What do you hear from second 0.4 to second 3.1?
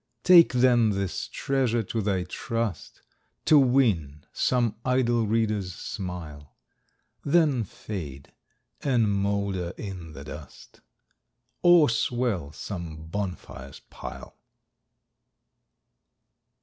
then, this treasure to thy trust,